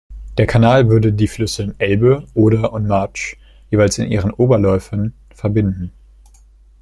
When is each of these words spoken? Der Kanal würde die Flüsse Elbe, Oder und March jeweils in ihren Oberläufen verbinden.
Der 0.39 0.47
Kanal 0.47 0.89
würde 0.89 1.13
die 1.13 1.27
Flüsse 1.27 1.75
Elbe, 1.77 2.25
Oder 2.33 2.73
und 2.73 2.87
March 2.87 3.37
jeweils 3.69 3.99
in 3.99 4.09
ihren 4.11 4.31
Oberläufen 4.31 5.13
verbinden. 5.29 5.91